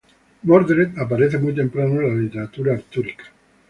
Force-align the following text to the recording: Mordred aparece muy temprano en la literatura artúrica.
Mordred 0.41 0.97
aparece 0.97 1.37
muy 1.37 1.53
temprano 1.53 2.01
en 2.01 2.07
la 2.07 2.15
literatura 2.23 2.73
artúrica. 2.73 3.25